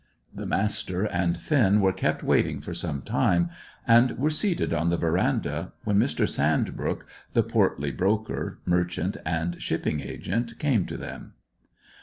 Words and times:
The 0.33 0.47
Master 0.47 1.05
and 1.05 1.37
Finn 1.37 1.79
were 1.79 1.93
kept 1.93 2.23
waiting 2.23 2.59
for 2.59 2.73
some 2.73 3.03
time, 3.03 3.51
and 3.85 4.17
were 4.17 4.31
seated 4.31 4.73
on 4.73 4.89
the 4.89 4.97
verandah 4.97 5.73
when 5.83 5.99
Mr. 5.99 6.27
Sandbrook, 6.27 7.05
the 7.33 7.43
portly 7.43 7.91
broker, 7.91 8.57
merchant, 8.65 9.17
and 9.27 9.61
shipping 9.61 9.99
agent, 10.01 10.57
came 10.57 10.87
to 10.87 10.97
them. 10.97 11.33